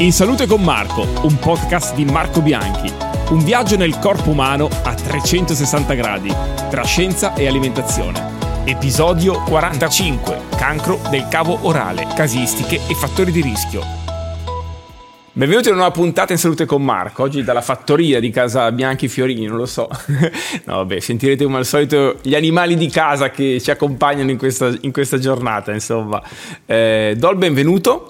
[0.00, 2.90] In Salute con Marco, un podcast di Marco Bianchi.
[3.32, 6.34] Un viaggio nel corpo umano a 360 gradi,
[6.70, 8.64] tra scienza e alimentazione.
[8.64, 10.38] Episodio 45.
[10.56, 13.82] Cancro del cavo orale, casistiche e fattori di rischio.
[15.32, 19.06] Benvenuti a una nuova puntata in Salute con Marco, oggi dalla fattoria di casa Bianchi
[19.06, 19.86] Fiorini, non lo so.
[20.64, 24.72] no, vabbè, sentirete come al solito gli animali di casa che ci accompagnano in questa,
[24.80, 26.22] in questa giornata, insomma.
[26.64, 28.09] Eh, do il benvenuto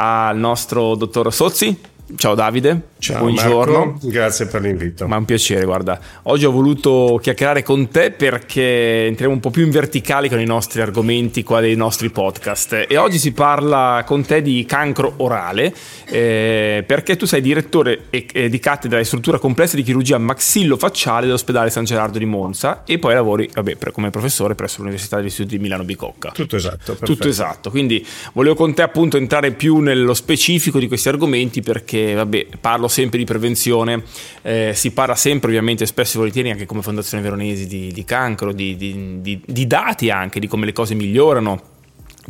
[0.00, 1.76] al nostro dottor Sozzi.
[2.16, 3.78] Ciao Davide, Ciao buongiorno.
[3.78, 5.06] Marco, grazie per l'invito.
[5.06, 5.98] Ma è un piacere, guarda.
[6.24, 10.44] Oggi ho voluto chiacchierare con te perché entriamo un po' più in verticale con i
[10.44, 12.86] nostri argomenti qua dei nostri podcast.
[12.88, 15.74] E oggi si parla con te di cancro orale
[16.06, 21.26] eh, perché tu sei direttore e, e di cattedra di struttura complessa di chirurgia maxillofacciale
[21.26, 25.56] dell'ospedale San Gerardo di Monza e poi lavori vabbè, come professore presso l'Università degli Studi
[25.56, 26.32] di Milano Bicocca.
[26.32, 26.78] Tutto esatto.
[26.84, 27.04] Perfetto.
[27.06, 27.70] Tutto esatto.
[27.70, 32.88] Quindi volevo con te appunto entrare più nello specifico di questi argomenti perché vabbè, parlo
[32.88, 34.02] sempre di prevenzione,
[34.42, 38.52] eh, si parla sempre ovviamente spesso e volentieri anche come Fondazione Veronesi di, di cancro,
[38.52, 41.69] di, di, di dati anche, di come le cose migliorano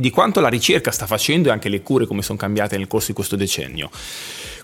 [0.01, 3.09] di quanto la ricerca sta facendo e anche le cure come sono cambiate nel corso
[3.09, 3.91] di questo decennio.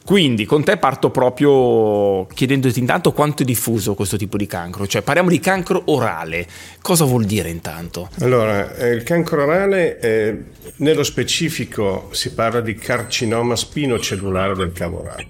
[0.05, 5.03] Quindi con te parto proprio chiedendoti intanto quanto è diffuso questo tipo di cancro, cioè
[5.03, 6.47] parliamo di cancro orale,
[6.81, 8.09] cosa vuol dire intanto?
[8.21, 10.37] Allora, eh, il cancro orale, eh,
[10.77, 15.27] nello specifico si parla di carcinoma spinocellulare del cavo orale.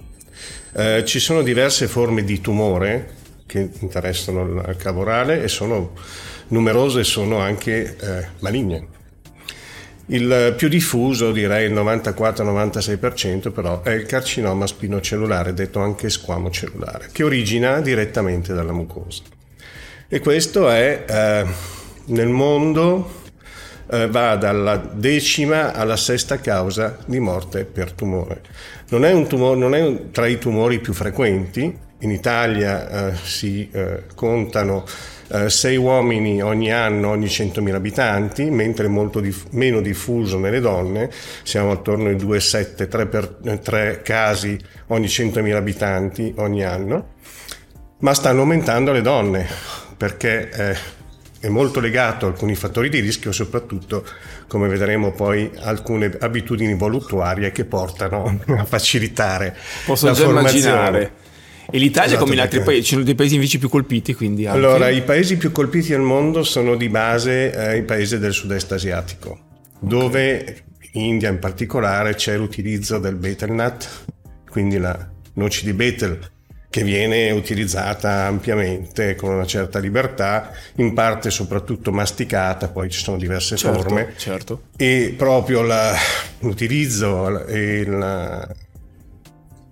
[0.75, 3.15] Eh, ci sono diverse forme di tumore
[3.47, 5.93] che interessano il cavo orale e sono
[6.49, 8.89] numerose e sono anche eh, maligne.
[10.09, 17.09] Il più diffuso, direi il 94-96%, però è il carcinoma spinocellulare, detto anche squamo cellulare,
[17.11, 19.23] che origina direttamente dalla mucosa.
[20.09, 21.47] E questo è eh,
[22.07, 23.25] nel mondo
[23.91, 28.43] eh, va dalla decima alla sesta causa di morte per tumore.
[28.91, 33.17] Non è, un tumore, non è un, tra i tumori più frequenti, in Italia eh,
[33.17, 34.84] si eh, contano
[35.48, 40.60] 6 eh, uomini ogni anno, ogni 100.000 abitanti, mentre è molto dif- meno diffuso nelle
[40.60, 41.10] donne,
[41.42, 47.15] siamo attorno ai 2,7, 3, per, 3 casi ogni 100.000 abitanti ogni anno,
[47.98, 49.47] ma stanno aumentando le donne
[49.97, 50.76] perché eh,
[51.41, 54.04] è molto legato a alcuni fattori di rischio, soprattutto,
[54.48, 60.69] come vedremo poi, alcune abitudini voluttuarie che portano a facilitare Posso la già formazione.
[60.69, 61.12] immaginare.
[61.76, 64.14] E l'Italia, Esatto, come gli altri perché- paesi, ci sono dei paesi invece più colpiti,
[64.14, 64.56] quindi anche...
[64.59, 68.72] Allora, i paesi più colpiti al mondo sono di base eh, i paesi del sud-est
[68.72, 69.38] asiatico,
[69.78, 73.86] dove in India in particolare c'è l'utilizzo del betel nut,
[74.48, 74.97] quindi la
[75.34, 76.19] noce di betel
[76.70, 83.19] che viene utilizzata ampiamente con una certa libertà, in parte soprattutto masticata, poi ci sono
[83.19, 84.62] diverse certo, forme, certo.
[84.78, 85.94] e proprio la-
[86.38, 88.48] l'utilizzo e la-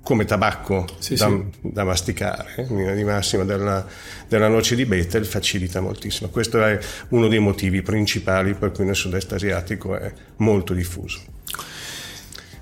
[0.04, 1.42] come tabacco Sì, da, sì.
[1.62, 3.84] da masticare, in linea di massima della,
[4.28, 6.28] della noce di betel facilita moltissimo.
[6.28, 6.78] Questo è
[7.09, 11.20] uno dei motivi principali per cui nel sud-est asiatico è molto diffuso.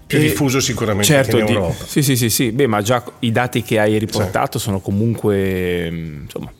[0.06, 1.84] Più E- diffuso sicuramente certo, in di- Europa.
[1.84, 2.52] sì, sì, sì, sì.
[2.52, 6.52] Beh, ma già i dati che hai riportato sono comunque, mm, insomma,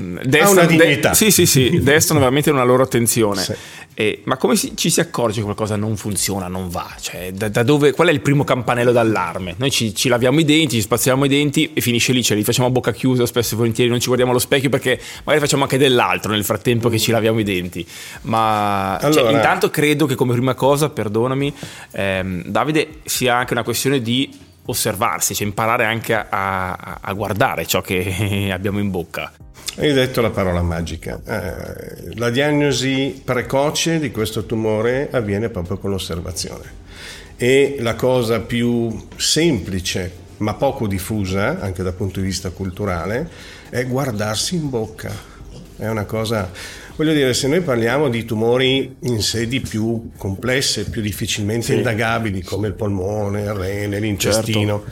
[0.00, 1.14] mm, destano- una de- dignità.
[1.14, 3.42] sì, sì, sì, destano veramente una loro attenzione.
[3.42, 3.54] Sì.
[3.98, 6.86] E- ma come si- ci si accorge che qualcosa non funziona, non va?
[7.00, 9.54] Cioè, da, da dove, qual è il primo campanello d'allarme?
[9.56, 12.44] Noi ci, ci laviamo i denti, ci spazziamo i denti e finisce lì, ce li
[12.44, 15.62] facciamo a bocca chiusa, spesso e volentieri non ci guardiamo allo specchio perché magari facciamo
[15.62, 17.86] anche dell'altro nel frattempo che ci laviamo i denti.
[18.22, 21.54] Ma cioè, Allora- intanto credo che come prima cosa, perdonami,
[21.92, 24.30] ehm, Davide, sia anche una questione di
[24.66, 29.32] osservarsi, cioè imparare anche a, a- guardare ciò che abbiamo in bocca.
[29.78, 31.20] Hai detto la parola magica.
[31.26, 36.84] Eh, la diagnosi precoce di questo tumore avviene proprio con l'osservazione.
[37.36, 43.28] E la cosa più semplice, ma poco diffusa, anche dal punto di vista culturale,
[43.68, 45.12] è guardarsi in bocca.
[45.78, 46.50] È una cosa.
[46.96, 52.68] Voglio dire, se noi parliamo di tumori in sedi più complesse, più difficilmente indagabili, come
[52.68, 54.82] il polmone, il rene, l'intestino,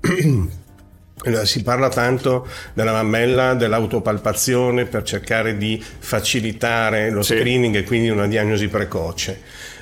[1.24, 7.36] allora, Si parla tanto della mammella, dell'autopalpazione per cercare di facilitare lo Sì.
[7.36, 9.40] screening e quindi una diagnosi precoce.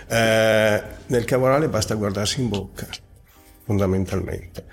[0.08, 2.86] Eh, nel cavorale basta guardarsi in bocca,
[3.66, 4.64] fondamentalmente.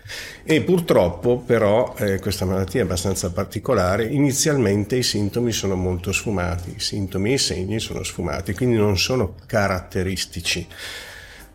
[0.43, 6.75] E purtroppo però eh, questa malattia è abbastanza particolare, inizialmente i sintomi sono molto sfumati,
[6.77, 10.65] i sintomi e i segni sono sfumati, quindi non sono caratteristici.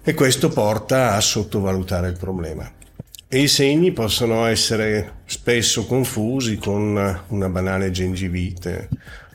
[0.02, 2.69] E questo porta a sottovalutare il problema.
[3.29, 8.88] E i segni possono essere spesso confusi con una banale gengivite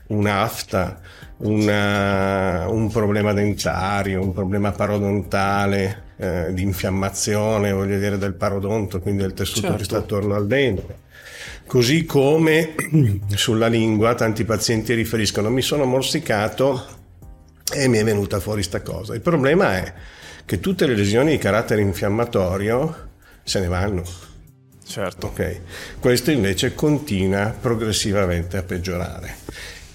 [0.08, 1.00] un'afta,
[1.38, 9.22] una, un problema dentario, un problema parodontale, eh, di infiammazione, voglio dire, del parodonto, quindi
[9.22, 9.78] del tessuto certo.
[9.78, 11.02] che sta attorno al dente.
[11.66, 12.76] Così come
[13.36, 17.02] sulla lingua tanti pazienti riferiscono mi sono morsicato
[17.74, 19.14] e mi è venuta fuori sta cosa.
[19.14, 19.94] Il problema è
[20.46, 23.10] che tutte le lesioni di carattere infiammatorio
[23.44, 24.04] se ne vanno.
[24.86, 25.28] Certo.
[25.28, 25.62] Okay.
[26.00, 29.38] Questo invece continua progressivamente a peggiorare.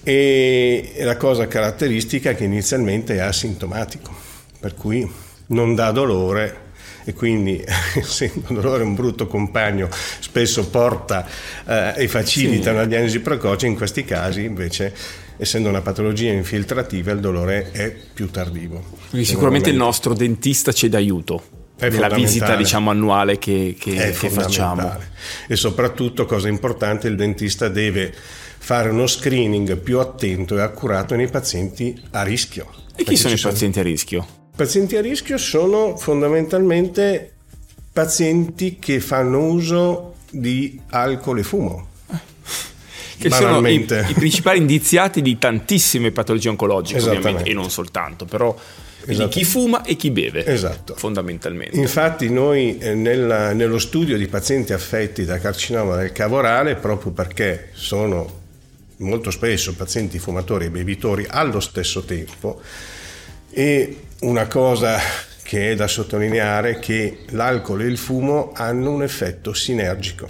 [0.03, 4.15] E la cosa caratteristica è che inizialmente è asintomatico,
[4.59, 5.09] per cui
[5.49, 6.67] non dà dolore
[7.05, 7.63] e quindi
[7.95, 11.27] essendo dolore un brutto compagno spesso porta
[11.65, 12.69] eh, e facilita sì.
[12.69, 14.93] una diagnosi precoce, in questi casi invece
[15.37, 18.83] essendo una patologia infiltrativa il dolore è più tardivo.
[19.09, 21.57] Quindi sicuramente il nostro dentista ci dà aiuto.
[21.79, 24.97] Nella visita diciamo annuale che, che, che facciamo.
[25.47, 31.29] E soprattutto, cosa importante, il dentista deve fare uno screening più attento e accurato nei
[31.29, 32.69] pazienti a rischio.
[32.97, 33.53] E chi sono i sono...
[33.53, 34.27] pazienti a rischio?
[34.59, 37.31] Pazienti a rischio sono fondamentalmente
[37.93, 41.87] pazienti che fanno uso di alcol e fumo.
[43.17, 48.53] Che sono i, i, principali indiziati di tantissime patologie oncologiche, ovviamente, e non soltanto, però
[49.05, 50.93] di chi fuma e chi beve, esatto.
[50.93, 51.77] fondamentalmente.
[51.77, 57.69] Infatti noi eh, nella, nello studio di pazienti affetti da carcinoma del cavorale, proprio perché
[57.71, 58.39] sono
[58.97, 62.59] molto spesso pazienti fumatori e bevitori allo stesso tempo,
[63.51, 64.97] e una cosa
[65.43, 70.27] che è da sottolineare è che l'alcol e il fumo hanno un effetto sinergico,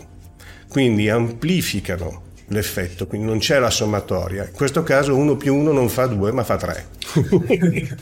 [0.70, 4.46] quindi amplificano l'effetto, quindi non c'è la sommatoria.
[4.46, 6.88] In questo caso uno più uno non fa due ma fa tre.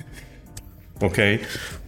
[0.99, 1.39] ok?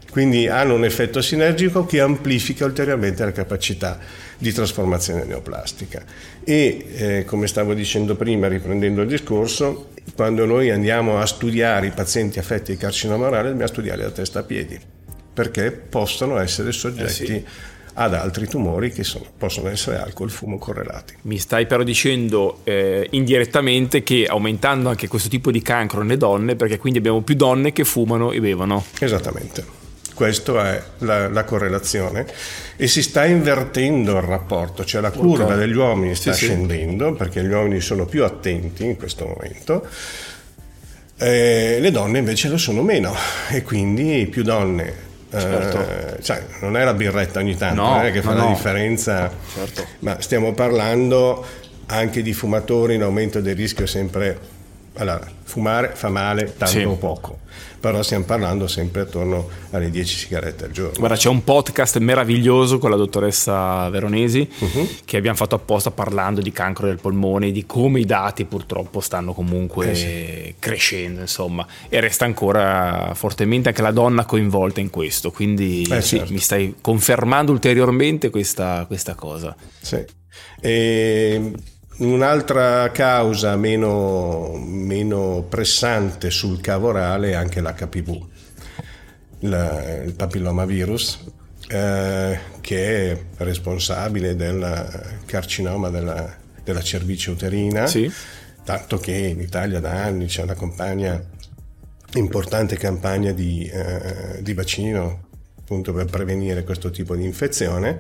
[0.10, 4.00] Quindi hanno un effetto sinergico che amplifica ulteriormente la capacità
[4.38, 6.04] di trasformazione neoplastica.
[6.44, 11.92] E eh, come stavo dicendo prima, riprendendo il discorso, quando noi andiamo a studiare i
[11.92, 14.80] pazienti affetti di carcinoma orale, dobbiamo studiarli da testa a piedi,
[15.34, 17.46] perché possono essere soggetti eh sì.
[17.94, 21.16] ad altri tumori che sono, possono essere alcol, fumo correlati.
[21.24, 26.56] Mi stai però dicendo eh, indirettamente che aumentando anche questo tipo di cancro nelle donne,
[26.56, 28.84] perché quindi abbiamo più donne che fumano e bevono.
[29.00, 29.79] Esattamente.
[30.20, 32.26] Questa è la, la, correlazione
[32.76, 35.60] e si sta invertendo il rapporto, cioè la curva okay.
[35.60, 37.14] degli uomini sta sì, scendendo sì.
[37.14, 39.88] perché gli uomini sono più attenti in questo momento.
[41.18, 43.16] Eh, le donne invece lo sono meno
[43.50, 45.80] e quindi più donne Certo.
[45.80, 49.32] Eh, cioè, non è la birretta ogni tanto no, eh, che fa no, la differenza,
[49.54, 49.86] certo.
[50.00, 51.46] ma stiamo parlando
[51.86, 54.58] anche di fumatori in aumento del rischio sempre.
[55.00, 56.84] Allora, fumare fa male tanto sì.
[56.84, 57.40] o poco
[57.80, 60.94] però stiamo parlando sempre attorno alle 10 sigarette al giorno.
[60.98, 64.90] Guarda, c'è un podcast meraviglioso con la dottoressa Veronesi uh-huh.
[65.06, 69.34] che abbiamo fatto apposta parlando di cancro del polmone, di come i dati purtroppo stanno
[69.34, 70.56] comunque eh sì.
[70.60, 76.18] crescendo, insomma, e resta ancora fortemente anche la donna coinvolta in questo, quindi eh, sì,
[76.18, 76.34] certo.
[76.34, 79.56] mi stai confermando ulteriormente questa, questa cosa.
[79.80, 80.04] Sì.
[80.62, 81.54] E
[82.00, 88.28] Un'altra causa meno, meno, pressante sul cavo orale è anche l'HPV,
[89.40, 91.26] la, il papillomavirus,
[91.68, 98.10] eh, che è responsabile del carcinoma della, della cervice uterina, sì.
[98.64, 101.22] tanto che in Italia da anni c'è una campagna,
[102.14, 105.28] importante campagna di, eh, di vaccino
[105.60, 108.00] appunto per prevenire questo tipo di infezione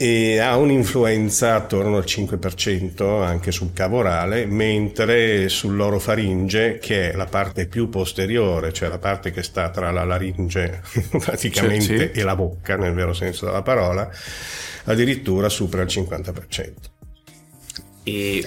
[0.00, 7.26] e ha un'influenza attorno al 5% anche sul cavo orale, mentre sull'orofaringe, che è la
[7.26, 10.82] parte più posteriore, cioè la parte che sta tra la laringe
[11.18, 12.20] praticamente cioè, sì.
[12.20, 14.08] e la bocca, nel vero senso della parola,
[14.84, 16.97] addirittura supera il 50%.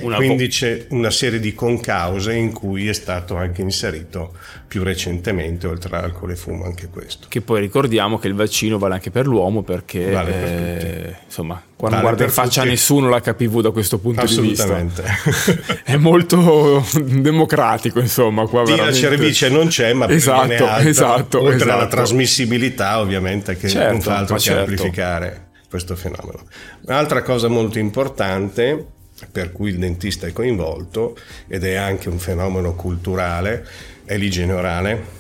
[0.02, 4.34] Una Quindi c'è una serie di concause in cui è stato anche inserito
[4.68, 7.28] più recentemente, oltre all'alcol e fumo, anche questo.
[7.30, 11.62] Che poi ricordiamo che il vaccino vale anche per l'uomo perché vale per eh, insomma,
[11.76, 14.78] quando vale guarda in faccia a nessuno l'HPV da questo punto di vista
[15.84, 18.46] è molto democratico, insomma.
[18.48, 19.02] Qua sì, veramente...
[19.02, 21.72] la cervice non c'è, ma esatto, alta, esatto, oltre esatto.
[21.72, 24.60] alla trasmissibilità, ovviamente, che certo, non fa altro che certo.
[24.60, 26.46] amplificare questo fenomeno.
[26.86, 29.00] Un'altra cosa molto importante
[29.30, 33.66] per cui il dentista è coinvolto ed è anche un fenomeno culturale,
[34.06, 35.20] è l'igiene orale.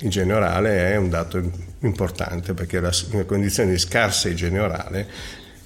[0.00, 1.50] L'igiene orale è un dato
[1.80, 5.06] importante perché le condizioni di scarsa igiene orale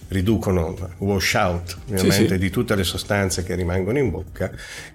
[0.08, 2.38] riducono wash out ovviamente sì, sì.
[2.38, 4.50] di tutte le sostanze che rimangono in bocca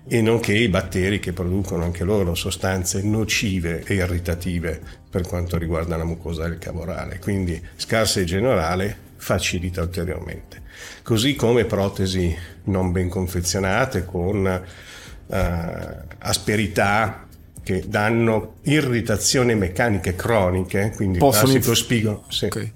[0.08, 5.98] e nonché i batteri che producono anche loro sostanze nocive e irritative per quanto riguarda
[5.98, 7.20] la mucosa del cavo orale.
[7.20, 10.62] Quindi scarsa igiene orale facilita ulteriormente.
[11.04, 12.36] Così come protesi
[12.66, 17.28] non ben confezionate con eh, asperità
[17.64, 22.46] che danno irritazioni meccaniche croniche, quindi Possono classico inf- spigo, sì.
[22.46, 22.72] Ok.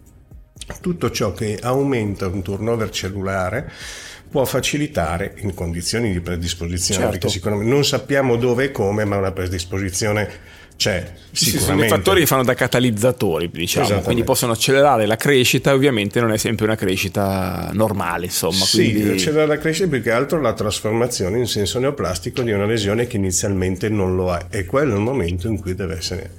[0.82, 3.72] tutto ciò che aumenta un turnover cellulare
[4.30, 7.12] può facilitare in condizioni di predisposizione, Certo.
[7.18, 10.30] perché sicuramente non sappiamo dove e come, ma una predisposizione
[10.78, 15.74] c'è Sì, sono dei fattori che fanno da catalizzatori, diciamo, quindi possono accelerare la crescita
[15.74, 18.64] ovviamente non è sempre una crescita normale, insomma.
[18.64, 19.16] Sì, quindi...
[19.16, 23.18] c'è da crescere più che altro la trasformazione in senso neoplastico di una lesione che
[23.18, 26.32] inizialmente non lo è e quello è il momento in cui deve essere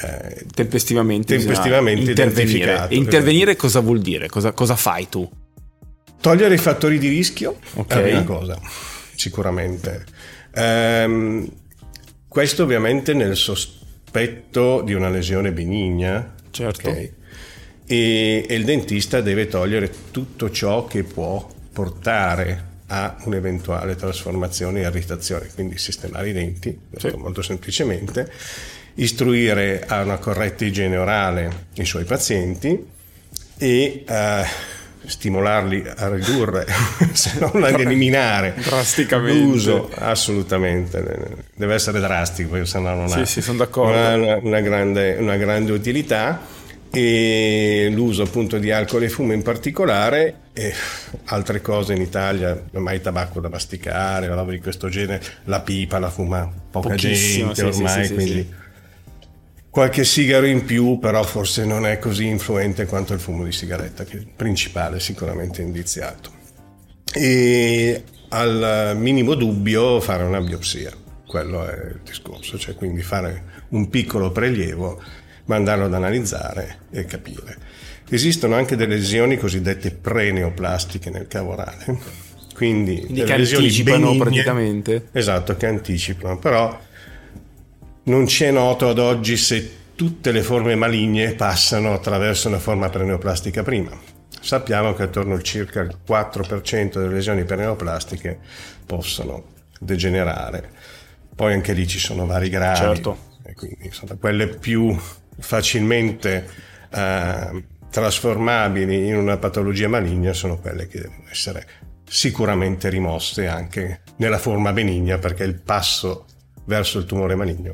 [0.00, 2.86] eh, tempestivamente, Tempestivamente intervenire.
[2.88, 4.28] E intervenire cosa vuol dire?
[4.28, 5.28] Cosa, cosa fai tu?
[6.20, 7.90] Togliere i fattori di rischio Ok.
[7.90, 8.60] è la prima cosa,
[9.14, 10.04] sicuramente.
[10.54, 11.48] Ehm,
[12.28, 16.34] questo ovviamente nel sospetto di una lesione benigna.
[16.50, 16.88] Certo.
[16.88, 17.12] ok?
[17.86, 24.86] E, e il dentista deve togliere tutto ciò che può portare a un'eventuale trasformazione e
[24.88, 27.10] irritazione, quindi sistemare i denti, Sì.
[27.16, 28.30] molto semplicemente,
[28.94, 32.86] istruire a una corretta igiene orale i suoi pazienti
[33.58, 34.44] e eh,
[35.08, 36.66] stimolarli a ridurre,
[37.12, 39.40] se non ad eliminare Drasticamente.
[39.40, 41.02] l'uso, assolutamente,
[41.54, 43.92] deve essere drastico, perché sennò non Sì, ha sì, sono d'accordo.
[43.96, 46.40] una, una grande, una grande utilità
[46.90, 50.72] e l'uso appunto di alcol e fumo in particolare e
[51.26, 56.08] altre cose in Italia, mai tabacco da masticare, roba di questo genere, la pipa la
[56.10, 58.54] fuma poca Pochissimo, gente sì, ormai, sì, sì, quindi.
[59.70, 64.04] Qualche sigaro in più, però forse non è così influente quanto il fumo di sigaretta,
[64.04, 66.32] che è il principale sicuramente indiziato.
[67.12, 70.92] E al minimo dubbio fare una biopsia,
[71.26, 75.00] quello è il discorso, cioè quindi fare un piccolo prelievo,
[75.46, 77.56] mandarlo ad analizzare e capire.
[78.10, 81.84] Esistono anche delle lesioni cosiddette preneoplastiche nel cavo orale,
[82.54, 85.08] quindi, Quindi delle che lesioni anticipano benigne- praticamente.
[85.12, 86.78] Esatto, che anticipano, però
[88.08, 92.88] non ci è noto ad oggi se tutte le forme maligne passano attraverso una forma
[92.88, 93.90] preneoplastica prima.
[94.40, 98.38] Sappiamo che attorno al circa il 4% delle lesioni preneoplastiche
[98.86, 99.44] possono
[99.78, 100.70] degenerare.
[101.34, 102.78] Poi anche lì ci sono vari gradi.
[102.78, 103.18] Certo.
[103.44, 104.96] E quindi sono quelle più
[105.38, 106.48] facilmente
[106.90, 111.66] eh, trasformabili in una patologia maligna sono quelle che devono essere
[112.08, 116.24] sicuramente rimosse anche nella forma benigna perché il passo
[116.68, 117.72] verso il tumore maligno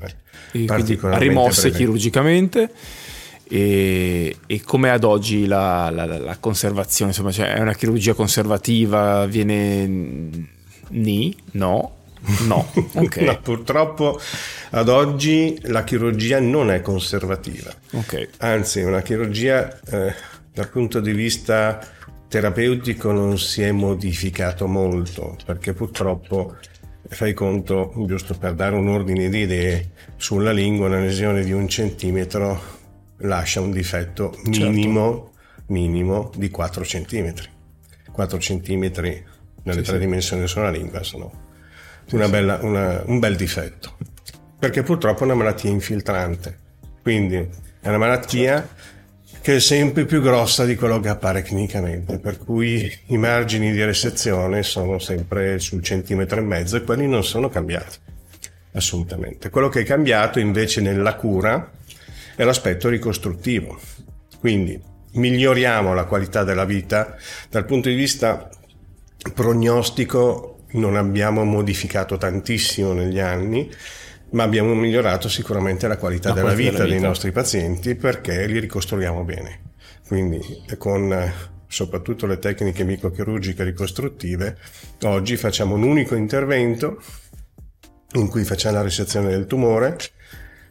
[0.53, 1.77] E particolarmente rimosse breve.
[1.77, 2.71] chirurgicamente.
[3.47, 7.11] E, e come ad oggi la, la- la conservazione?
[7.11, 9.27] Insomma, cioè, è una chirurgia conservativa?
[9.27, 9.87] Viene
[10.91, 11.37] ni?
[11.53, 11.97] No?
[12.47, 13.17] No, ok.
[13.19, 14.19] No, purtroppo
[14.71, 17.71] ad oggi la chirurgia non è conservativa.
[17.93, 18.29] ok.
[18.39, 20.15] Anzi, una chirurgia eh,
[20.53, 21.87] dal punto di vista
[22.29, 26.57] terapeutico non si è modificato molto, perché purtroppo
[27.09, 31.69] fai conto, giusto per dare un ordine di idee, sulla lingua una lesione di un
[31.69, 32.61] centimetro
[33.19, 34.37] lascia un difetto
[34.69, 35.33] minimo,
[35.67, 37.49] minimo di 4 centimetri.
[38.11, 39.25] 4 centimetri
[39.65, 41.33] nelle tre dimensioni sulla lingua sono
[42.13, 43.97] una bella- una- un bel difetto.
[44.59, 46.59] Perché purtroppo è una malattia infiltrante.
[47.03, 48.67] Quindi è una malattia
[49.45, 53.85] che è sempre più grossa di quello che appare clinicamente per cui i margini di
[53.85, 57.99] resezione sono sempre sul centimetro e mezzo e quelli non sono cambiati
[58.73, 59.51] assolutamente.
[59.51, 61.73] Quello che è cambiato invece nella cura
[62.35, 63.79] è l'aspetto ricostruttivo.
[64.41, 64.81] Quindi
[65.13, 67.15] miglioriamo la qualità della vita.
[67.51, 68.49] Dal punto di vista
[69.35, 73.71] prognostico non abbiamo modificato tantissimo negli anni,
[74.35, 77.09] ma abbiamo migliorato sicuramente la qualità La della qualità vita della dei vita.
[77.09, 79.61] nostri pazienti perché li ricostruiamo bene.
[80.07, 80.41] Quindi
[80.77, 81.33] con eh,
[81.67, 84.57] soprattutto le tecniche microchirurgiche ricostruttive,
[85.03, 87.01] oggi facciamo un unico intervento
[88.15, 89.97] in cui facciamo la resezione del tumore,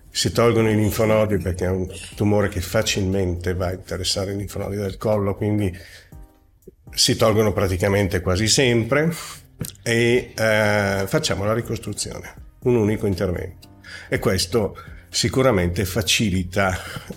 [0.09, 4.75] si tolgono i linfonodi perché è un tumore che facilmente va a interessare i linfonodi
[4.75, 5.75] del collo, quindi
[6.93, 9.11] si tolgono praticamente quasi sempre
[9.81, 13.69] e eh, facciamo la ricostruzione, un unico intervento.
[14.09, 14.77] E questo
[15.09, 17.15] sicuramente facilita eh,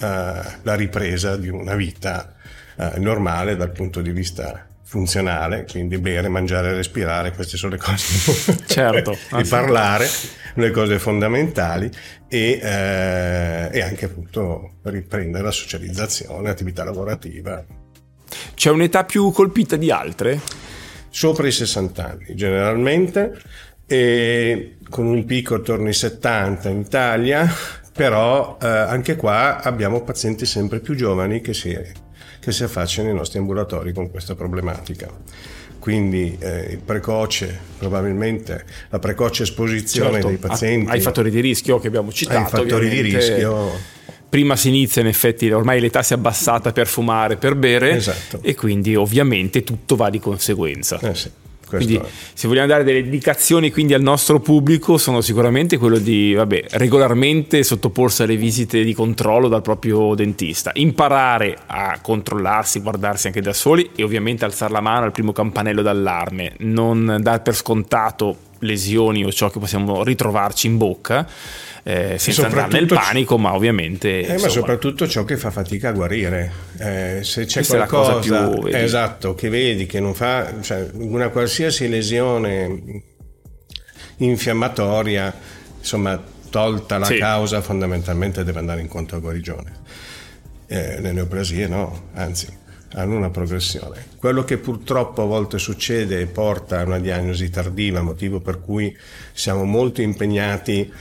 [0.62, 2.34] la ripresa di una vita
[2.76, 8.54] eh, normale dal punto di vista funzionale, quindi bere, mangiare, respirare, queste sono le cose.
[8.66, 9.50] Certo, anzi.
[9.50, 10.06] parlare,
[10.54, 11.90] le cose fondamentali
[12.28, 17.64] e, eh, e anche appunto riprendere la socializzazione, l'attività lavorativa,
[18.54, 20.40] C'è un'età più colpita di altre?
[21.08, 23.40] sopra i 60 anni generalmente
[23.86, 27.52] e con un picco attorno ai 70 in Italia
[27.92, 32.04] però eh, anche qua abbiamo pazienti sempre più giovani che si
[32.46, 35.08] che si affacciano nei nostri ambulatori con questa problematica.
[35.80, 40.90] Quindi eh, il precoce, probabilmente la precoce esposizione certo, dei pazienti.
[40.92, 42.38] Ai fattori di rischio che abbiamo citato.
[42.38, 43.94] Ai fattori di rischio
[44.28, 48.38] prima si inizia in effetti ormai l'età si è abbassata per fumare, per bere esatto.
[48.42, 51.00] e quindi ovviamente tutto va di conseguenza.
[51.00, 51.30] Eh sì.
[51.68, 52.00] Quindi,
[52.32, 57.62] se vogliamo dare delle indicazioni quindi al nostro pubblico, sono sicuramente quello di vabbè, regolarmente
[57.62, 63.90] sottoporsi alle visite di controllo dal proprio dentista, imparare a controllarsi, guardarsi anche da soli
[63.96, 69.32] e ovviamente alzare la mano al primo campanello d'allarme, non dar per scontato lesioni o
[69.32, 71.28] ciò che possiamo ritrovarci in bocca
[71.88, 74.22] eh, senza andare nel panico, ma ovviamente...
[74.22, 76.50] Eh, ma soprattutto ciò che fa fatica a guarire.
[76.78, 83.02] Eh, se c'è qualcosa più, esatto, che vedi che non fa, cioè, una qualsiasi lesione
[84.16, 85.32] infiammatoria,
[85.78, 87.18] insomma, tolta la sì.
[87.18, 89.72] causa, fondamentalmente deve andare incontro a guarigione.
[90.66, 92.48] Eh, le neoplasie no, anzi
[92.94, 94.06] hanno una progressione.
[94.18, 98.96] Quello che purtroppo a volte succede e porta a una diagnosi tardiva, motivo per cui
[99.32, 100.92] siamo molto impegnati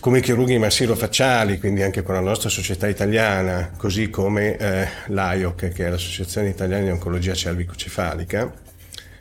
[0.00, 5.86] come chirurghi massillofacciali, quindi anche con la nostra società italiana, così come eh, l'AIOC, che
[5.86, 8.52] è l'Associazione Italiana di Oncologia Cervicocefalica,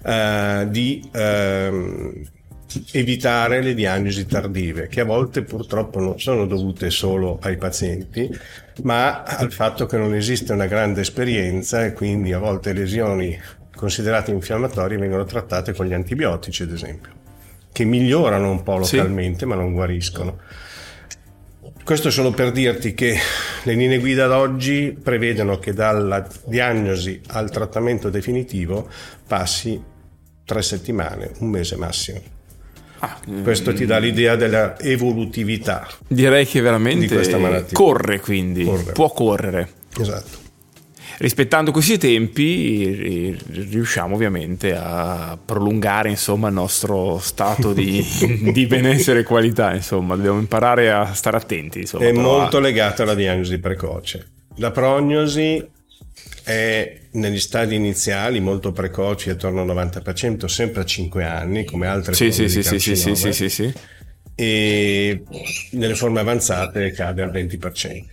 [0.04, 2.22] eh, di eh,
[2.92, 8.30] evitare le diagnosi tardive, che a volte purtroppo non sono dovute solo ai pazienti,
[8.84, 13.40] ma al fatto che non esiste una grande esperienza e quindi a volte lesioni
[13.74, 17.17] considerate infiammatorie vengono trattate con gli antibiotici, ad esempio
[17.78, 19.46] che migliorano un po' localmente sì.
[19.46, 20.40] ma non guariscono.
[21.84, 23.16] Questo solo per dirti che
[23.62, 28.90] le linee guida d'oggi prevedono che dalla diagnosi al trattamento definitivo
[29.28, 29.80] passi
[30.44, 32.20] tre settimane, un mese massimo.
[32.98, 35.88] Ah, Questo ti dà l'idea della evolutività.
[36.08, 38.92] Direi che veramente corre quindi, corre.
[38.92, 39.70] può correre.
[40.00, 40.47] Esatto
[41.18, 48.06] rispettando questi tempi riusciamo ovviamente a prolungare insomma, il nostro stato di,
[48.54, 50.16] di, benessere e qualità insomma.
[50.16, 52.60] Dobbiamo imparare a stare attenti insomma, è molto a...
[52.60, 54.28] legato alla diagnosi precoce.
[54.56, 55.64] La prognosi
[56.44, 62.14] è negli stadi iniziali molto precoci attorno al 90% sempre a 5 anni come altre
[62.14, 63.74] sì, sì, sì, sì, sì, sì, sì, sì.
[64.34, 65.24] e
[65.72, 68.04] nelle forme avanzate cade al 20%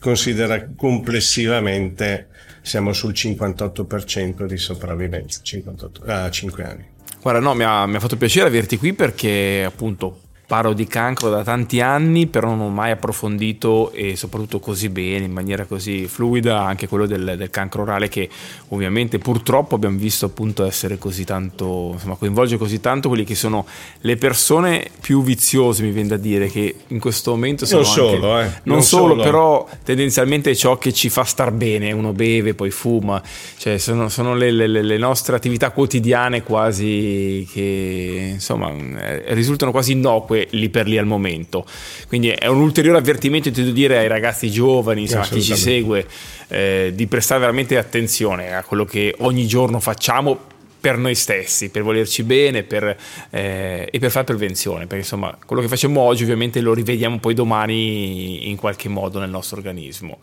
[0.00, 2.28] considera complessivamente
[2.62, 6.84] siamo sul 58% di sopravvivenza 58, a 5 anni.
[7.22, 11.30] Guarda, no, mi ha, mi ha fatto piacere averti qui perché appunto Parlo di cancro
[11.30, 16.08] da tanti anni, però non ho mai approfondito e soprattutto così bene, in maniera così
[16.08, 18.28] fluida, anche quello del, del cancro orale che
[18.70, 23.64] ovviamente purtroppo abbiamo visto appunto essere così tanto, insomma coinvolge così tanto quelli che sono
[24.00, 27.82] le persone più viziose, mi viene da dire, che in questo momento sono...
[27.82, 28.42] Non anche, solo, eh.
[28.42, 32.54] Non, non solo, solo, però tendenzialmente è ciò che ci fa star bene, uno beve,
[32.54, 33.22] poi fuma,
[33.56, 39.92] cioè sono, sono le, le, le nostre attività quotidiane quasi che insomma eh, risultano quasi
[39.92, 41.66] innocue lì per lì al momento.
[42.08, 46.06] Quindi è un ulteriore avvertimento, intendo dire, ai ragazzi giovani, insomma, a chi ci segue,
[46.48, 50.48] eh, di prestare veramente attenzione a quello che ogni giorno facciamo
[50.80, 52.96] per noi stessi, per volerci bene per,
[53.30, 57.34] eh, e per fare prevenzione, perché insomma quello che facciamo oggi ovviamente lo rivediamo poi
[57.34, 60.18] domani in qualche modo nel nostro organismo.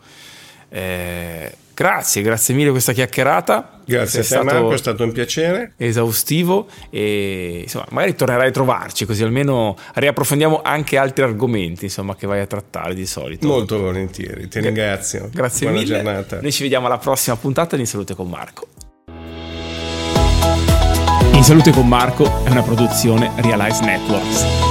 [0.68, 3.80] Eh, grazie, grazie mille per questa chiacchierata.
[3.84, 5.74] Grazie a te Marco, è stato un piacere.
[5.76, 12.26] Esaustivo e insomma, magari tornerai a trovarci così almeno riapprofondiamo anche altri argomenti insomma, che
[12.26, 13.46] vai a trattare di solito.
[13.46, 15.30] Molto volentieri, ti ringrazio.
[15.32, 15.94] Grazie Buona mille.
[15.94, 16.40] giornata.
[16.40, 18.66] Noi ci vediamo alla prossima puntata di In Salute con Marco.
[21.32, 24.67] In Salute con Marco è una produzione Realize Networks.